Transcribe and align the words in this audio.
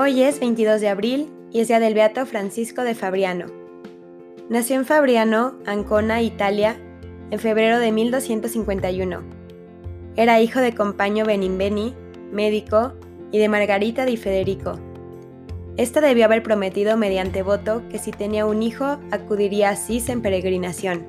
Hoy 0.00 0.22
es 0.22 0.38
22 0.38 0.80
de 0.80 0.88
abril 0.90 1.28
y 1.50 1.58
es 1.58 1.66
día 1.66 1.80
del 1.80 1.92
Beato 1.92 2.24
Francisco 2.24 2.82
de 2.82 2.94
Fabriano. 2.94 3.46
Nació 4.48 4.76
en 4.76 4.84
Fabriano, 4.84 5.58
Ancona, 5.66 6.22
Italia, 6.22 6.76
en 7.32 7.38
febrero 7.40 7.80
de 7.80 7.90
1251. 7.90 9.24
Era 10.14 10.40
hijo 10.40 10.60
de 10.60 10.72
Compaño 10.72 11.24
Benimbeni, 11.24 11.96
médico, 12.30 12.92
y 13.32 13.38
de 13.38 13.48
Margarita 13.48 14.04
di 14.04 14.16
Federico. 14.16 14.78
Esta 15.76 16.00
debió 16.00 16.26
haber 16.26 16.44
prometido 16.44 16.96
mediante 16.96 17.42
voto 17.42 17.82
que 17.90 17.98
si 17.98 18.12
tenía 18.12 18.46
un 18.46 18.62
hijo 18.62 19.00
acudiría 19.10 19.70
a 19.70 19.76
Cis 19.76 20.10
en 20.10 20.22
peregrinación. 20.22 21.04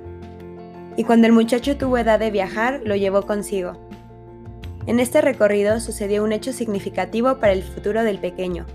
Y 0.98 1.04
cuando 1.04 1.28
el 1.28 1.34
muchacho 1.34 1.78
tuvo 1.78 2.00
edad 2.00 2.18
de 2.18 2.32
viajar, 2.32 2.82
lo 2.84 2.96
llevó 2.96 3.22
consigo. 3.28 3.74
En 4.88 5.00
este 5.00 5.22
recorrido 5.22 5.80
sucedió 5.80 6.24
un 6.24 6.32
hecho 6.32 6.52
significativo 6.52 7.38
para 7.38 7.54
el 7.54 7.62
futuro 7.62 8.04
del 8.04 8.18
pequeño. 8.18 8.66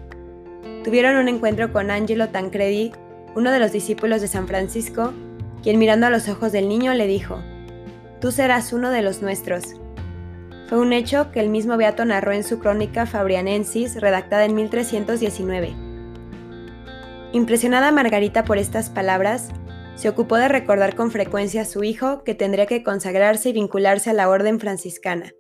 Tuvieron 0.84 1.16
un 1.16 1.28
encuentro 1.28 1.72
con 1.72 1.90
Angelo 1.90 2.28
Tancredi, 2.28 2.92
uno 3.34 3.50
de 3.50 3.58
los 3.58 3.72
discípulos 3.72 4.20
de 4.20 4.28
San 4.28 4.46
Francisco, 4.46 5.14
quien 5.62 5.78
mirando 5.78 6.06
a 6.06 6.10
los 6.10 6.28
ojos 6.28 6.52
del 6.52 6.68
niño 6.68 6.92
le 6.92 7.06
dijo, 7.06 7.42
Tú 8.20 8.30
serás 8.30 8.72
uno 8.74 8.90
de 8.90 9.00
los 9.00 9.22
nuestros. 9.22 9.76
Fue 10.68 10.78
un 10.78 10.92
hecho 10.92 11.30
que 11.32 11.40
el 11.40 11.48
mismo 11.48 11.78
Beato 11.78 12.04
narró 12.04 12.32
en 12.32 12.44
su 12.44 12.58
crónica 12.58 13.06
Fabrianensis, 13.06 13.98
redactada 13.98 14.44
en 14.44 14.54
1319. 14.54 15.74
Impresionada 17.32 17.90
Margarita 17.90 18.44
por 18.44 18.58
estas 18.58 18.90
palabras, 18.90 19.48
se 19.94 20.10
ocupó 20.10 20.36
de 20.36 20.48
recordar 20.48 20.94
con 20.94 21.10
frecuencia 21.10 21.62
a 21.62 21.66
su 21.66 21.82
hijo 21.82 22.24
que 22.24 22.34
tendría 22.34 22.66
que 22.66 22.82
consagrarse 22.82 23.48
y 23.48 23.52
vincularse 23.54 24.10
a 24.10 24.14
la 24.14 24.28
orden 24.28 24.60
franciscana 24.60 25.32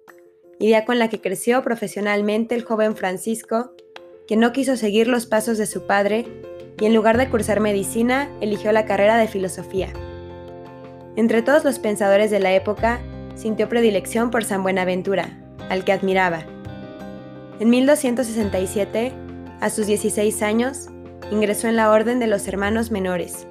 idea 0.58 0.84
con 0.84 0.98
la 0.98 1.08
que 1.08 1.20
creció 1.20 1.62
profesionalmente 1.62 2.54
el 2.54 2.64
joven 2.64 2.96
Francisco, 2.96 3.72
que 4.26 4.36
no 4.36 4.52
quiso 4.52 4.76
seguir 4.76 5.08
los 5.08 5.26
pasos 5.26 5.58
de 5.58 5.66
su 5.66 5.86
padre 5.86 6.26
y 6.80 6.86
en 6.86 6.94
lugar 6.94 7.18
de 7.18 7.28
cursar 7.28 7.60
medicina, 7.60 8.28
eligió 8.40 8.72
la 8.72 8.84
carrera 8.86 9.16
de 9.16 9.28
filosofía. 9.28 9.88
Entre 11.16 11.42
todos 11.42 11.64
los 11.64 11.78
pensadores 11.78 12.30
de 12.30 12.40
la 12.40 12.52
época, 12.52 13.00
sintió 13.36 13.68
predilección 13.68 14.30
por 14.30 14.44
San 14.44 14.62
Buenaventura, 14.62 15.38
al 15.68 15.84
que 15.84 15.92
admiraba. 15.92 16.44
En 17.60 17.70
1267, 17.70 19.12
a 19.60 19.70
sus 19.70 19.86
16 19.86 20.42
años, 20.42 20.88
ingresó 21.30 21.68
en 21.68 21.76
la 21.76 21.90
Orden 21.90 22.18
de 22.18 22.26
los 22.26 22.48
Hermanos 22.48 22.90
Menores. 22.90 23.46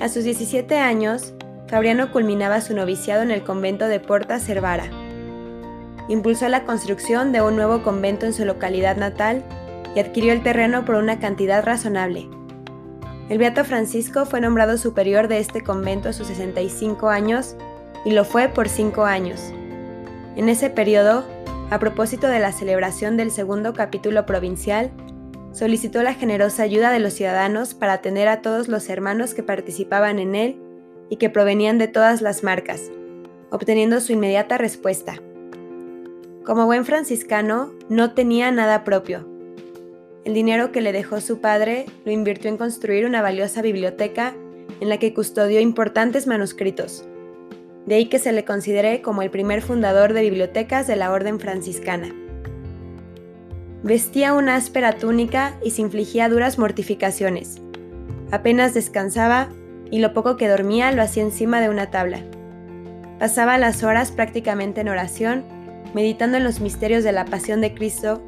A 0.00 0.08
sus 0.08 0.24
17 0.24 0.76
años, 0.76 1.32
Fabriano 1.66 2.12
culminaba 2.12 2.60
su 2.60 2.74
noviciado 2.74 3.22
en 3.22 3.30
el 3.30 3.42
convento 3.42 3.88
de 3.88 4.00
Porta 4.00 4.38
Cervara 4.38 5.03
impulsó 6.08 6.48
la 6.48 6.64
construcción 6.64 7.32
de 7.32 7.40
un 7.40 7.56
nuevo 7.56 7.82
convento 7.82 8.26
en 8.26 8.32
su 8.32 8.44
localidad 8.44 8.96
natal 8.96 9.42
y 9.94 10.00
adquirió 10.00 10.32
el 10.32 10.42
terreno 10.42 10.84
por 10.84 10.96
una 10.96 11.18
cantidad 11.18 11.64
razonable. 11.64 12.28
El 13.28 13.38
Beato 13.38 13.64
Francisco 13.64 14.26
fue 14.26 14.40
nombrado 14.40 14.76
superior 14.76 15.28
de 15.28 15.38
este 15.38 15.62
convento 15.62 16.10
a 16.10 16.12
sus 16.12 16.26
65 16.26 17.08
años 17.08 17.56
y 18.04 18.10
lo 18.10 18.24
fue 18.24 18.48
por 18.48 18.68
cinco 18.68 19.04
años. 19.04 19.40
En 20.36 20.48
ese 20.48 20.68
periodo, 20.68 21.24
a 21.70 21.78
propósito 21.78 22.26
de 22.26 22.38
la 22.38 22.52
celebración 22.52 23.16
del 23.16 23.30
segundo 23.30 23.72
capítulo 23.72 24.26
provincial, 24.26 24.90
solicitó 25.52 26.02
la 26.02 26.12
generosa 26.12 26.64
ayuda 26.64 26.90
de 26.90 26.98
los 26.98 27.14
ciudadanos 27.14 27.74
para 27.74 27.94
atender 27.94 28.28
a 28.28 28.42
todos 28.42 28.68
los 28.68 28.90
hermanos 28.90 29.32
que 29.32 29.42
participaban 29.42 30.18
en 30.18 30.34
él 30.34 30.60
y 31.08 31.16
que 31.16 31.30
provenían 31.30 31.78
de 31.78 31.88
todas 31.88 32.20
las 32.20 32.42
marcas, 32.42 32.90
obteniendo 33.50 34.00
su 34.00 34.12
inmediata 34.12 34.58
respuesta. 34.58 35.14
Como 36.44 36.66
buen 36.66 36.84
franciscano, 36.84 37.72
no 37.88 38.12
tenía 38.12 38.50
nada 38.50 38.84
propio. 38.84 39.26
El 40.26 40.34
dinero 40.34 40.72
que 40.72 40.82
le 40.82 40.92
dejó 40.92 41.22
su 41.22 41.40
padre 41.40 41.86
lo 42.04 42.12
invirtió 42.12 42.50
en 42.50 42.58
construir 42.58 43.06
una 43.06 43.22
valiosa 43.22 43.62
biblioteca 43.62 44.34
en 44.80 44.90
la 44.90 44.98
que 44.98 45.14
custodió 45.14 45.60
importantes 45.60 46.26
manuscritos. 46.26 47.08
De 47.86 47.94
ahí 47.94 48.06
que 48.10 48.18
se 48.18 48.30
le 48.32 48.44
considere 48.44 49.00
como 49.00 49.22
el 49.22 49.30
primer 49.30 49.62
fundador 49.62 50.12
de 50.12 50.20
bibliotecas 50.20 50.86
de 50.86 50.96
la 50.96 51.12
orden 51.12 51.40
franciscana. 51.40 52.14
Vestía 53.82 54.34
una 54.34 54.56
áspera 54.56 54.98
túnica 54.98 55.58
y 55.64 55.70
se 55.70 55.80
infligía 55.80 56.28
duras 56.28 56.58
mortificaciones. 56.58 57.62
Apenas 58.30 58.74
descansaba 58.74 59.48
y 59.90 60.00
lo 60.00 60.12
poco 60.12 60.36
que 60.36 60.48
dormía 60.48 60.92
lo 60.92 61.00
hacía 61.00 61.22
encima 61.22 61.62
de 61.62 61.70
una 61.70 61.90
tabla. 61.90 62.20
Pasaba 63.18 63.56
las 63.56 63.82
horas 63.82 64.12
prácticamente 64.12 64.82
en 64.82 64.88
oración 64.90 65.63
meditando 65.94 66.36
en 66.36 66.44
los 66.44 66.60
misterios 66.60 67.04
de 67.04 67.12
la 67.12 67.24
pasión 67.24 67.60
de 67.60 67.72
Cristo, 67.72 68.20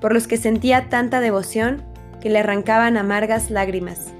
por 0.00 0.14
los 0.14 0.26
que 0.26 0.36
sentía 0.36 0.88
tanta 0.88 1.20
devoción 1.20 1.82
que 2.20 2.30
le 2.30 2.38
arrancaban 2.38 2.96
amargas 2.96 3.50
lágrimas. 3.50 4.12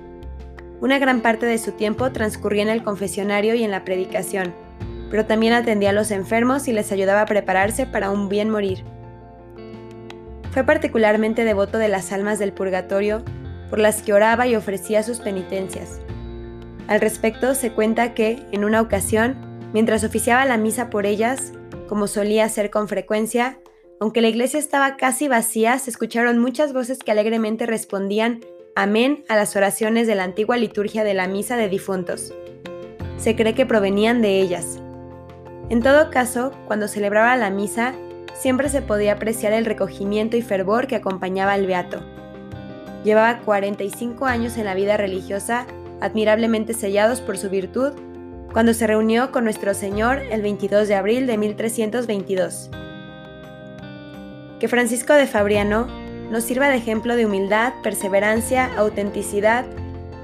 Una 0.81 0.99
gran 0.99 1.21
parte 1.21 1.47
de 1.47 1.59
su 1.59 1.73
tiempo 1.73 2.11
transcurría 2.11 2.63
en 2.63 2.69
el 2.69 2.83
confesionario 2.83 3.55
y 3.55 3.65
en 3.65 3.71
la 3.71 3.85
predicación, 3.85 4.55
pero 5.11 5.27
también 5.27 5.53
atendía 5.53 5.91
a 5.91 5.95
los 5.95 6.11
enfermos 6.11 6.69
y 6.69 6.73
les 6.73 6.91
ayudaba 6.93 7.23
a 7.23 7.27
prepararse 7.27 7.87
para 7.87 8.11
un 8.11 8.29
bien 8.29 8.51
morir. 8.51 8.85
Fue 10.53 10.65
particularmente 10.65 11.45
devoto 11.45 11.79
de 11.79 11.89
las 11.89 12.13
almas 12.13 12.39
del 12.39 12.53
purgatorio, 12.53 13.23
por 13.69 13.79
las 13.79 14.03
que 14.03 14.13
oraba 14.13 14.47
y 14.49 14.57
ofrecía 14.57 15.03
sus 15.03 15.21
penitencias. 15.21 16.01
Al 16.89 17.01
respecto 17.01 17.55
se 17.55 17.71
cuenta 17.71 18.15
que, 18.15 18.43
en 18.51 18.65
una 18.65 18.81
ocasión, 18.81 19.37
mientras 19.73 20.03
oficiaba 20.03 20.45
la 20.45 20.57
misa 20.57 20.91
por 20.91 21.07
ellas, 21.07 21.53
como 21.91 22.07
solía 22.07 22.45
hacer 22.45 22.71
con 22.71 22.87
frecuencia, 22.87 23.59
aunque 23.99 24.21
la 24.21 24.29
iglesia 24.29 24.61
estaba 24.61 24.97
casi 24.97 25.27
vacía, 25.27 25.77
se 25.81 25.91
escucharon 25.91 26.39
muchas 26.39 26.73
voces 26.73 27.01
que 27.01 27.11
alegremente 27.11 27.67
respondían 27.67 28.45
amén 28.77 29.25
a 29.29 29.35
las 29.35 29.57
oraciones 29.57 30.07
de 30.07 30.15
la 30.15 30.23
antigua 30.23 30.57
liturgia 30.57 31.03
de 31.03 31.15
la 31.15 31.27
misa 31.27 31.57
de 31.57 31.69
difuntos. 31.69 32.33
Se 33.19 33.35
cree 33.35 33.55
que 33.55 33.67
provenían 33.67 34.23
de 34.23 34.41
ellas. 34.41 34.79
En 35.69 35.83
todo 35.83 36.13
caso, 36.13 36.53
cuando 36.69 36.87
celebraba 36.87 37.37
la 37.37 37.51
misa, 37.51 37.93
siempre 38.35 38.69
se 38.69 38.83
podía 38.83 39.15
apreciar 39.15 39.53
el 39.53 39.65
recogimiento 39.65 40.37
y 40.37 40.43
fervor 40.43 40.87
que 40.87 40.95
acompañaba 40.95 41.55
al 41.55 41.67
beato. 41.67 42.05
Llevaba 43.03 43.41
45 43.41 44.27
años 44.27 44.59
en 44.59 44.67
la 44.67 44.75
vida 44.75 44.97
religiosa, 44.97 45.67
admirablemente 46.01 46.73
sellados 46.73 47.21
por 47.21 47.37
su 47.37 47.51
virtud 47.51 47.95
cuando 48.53 48.75
se 48.75 48.87
reunió 48.87 49.31
con 49.31 49.45
nuestro 49.45 49.75
Señor 49.75 50.19
el 50.31 50.43
22 50.43 50.89
de 50.89 50.95
abril 50.95 51.27
de 51.27 51.39
1322. 51.39 52.71
Que 54.59 54.69
Francisco 54.69 55.15
de 55.15 55.27
Fabriano 55.27 55.87
nos 56.31 56.45
sirva 56.45 56.69
de 56.69 56.77
ejemplo 56.77 57.17
de 57.17 57.27
humildad, 57.27 57.73
perseverancia, 57.83 58.71
autenticidad 58.77 59.65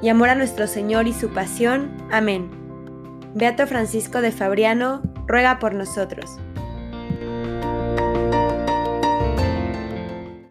y 0.02 0.08
amor 0.08 0.28
a 0.28 0.34
nuestro 0.34 0.66
Señor 0.66 1.06
y 1.06 1.12
su 1.12 1.30
pasión. 1.30 1.90
Amén. 2.10 2.50
Beato 3.34 3.66
Francisco 3.66 4.20
de 4.20 4.32
Fabriano, 4.32 5.02
ruega 5.26 5.58
por 5.58 5.74
nosotros. 5.74 6.38